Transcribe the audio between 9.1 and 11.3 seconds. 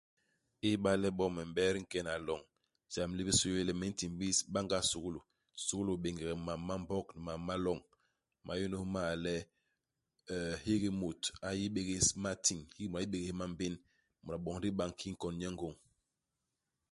le, euh hiki mut